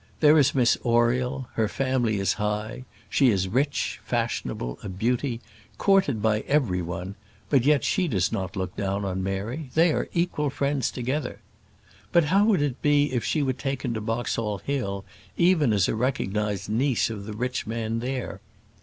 There 0.19 0.39
is 0.39 0.55
Miss 0.55 0.79
Oriel; 0.83 1.47
her 1.53 1.67
family 1.67 2.19
is 2.19 2.33
high; 2.41 2.85
she 3.07 3.29
is 3.29 3.47
rich, 3.47 3.99
fashionable, 4.03 4.79
a 4.81 4.89
beauty, 4.89 5.41
courted 5.77 6.23
by 6.23 6.39
every 6.47 6.81
one; 6.81 7.13
but 7.51 7.65
yet 7.65 7.83
she 7.83 8.07
does 8.07 8.31
not 8.31 8.55
look 8.55 8.75
down 8.75 9.05
on 9.05 9.21
Mary. 9.21 9.69
They 9.75 9.93
are 9.93 10.09
equal 10.11 10.49
friends 10.49 10.89
together. 10.89 11.37
But 12.11 12.23
how 12.23 12.45
would 12.45 12.63
it 12.63 12.81
be 12.81 13.13
if 13.13 13.23
she 13.23 13.43
were 13.43 13.53
taken 13.53 13.93
to 13.93 14.01
Boxall 14.01 14.57
Hill, 14.57 15.05
even 15.37 15.71
as 15.71 15.87
a 15.87 15.93
recognised 15.93 16.67
niece 16.67 17.11
of 17.11 17.25
the 17.25 17.33
rich 17.33 17.67
man 17.67 17.99
there? 17.99 18.41